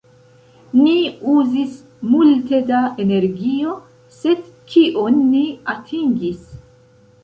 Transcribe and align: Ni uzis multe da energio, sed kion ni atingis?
Ni 0.77 0.93
uzis 1.33 1.75
multe 2.15 2.63
da 2.71 2.81
energio, 3.05 3.77
sed 4.19 4.45
kion 4.75 5.25
ni 5.31 5.47
atingis? 5.79 6.47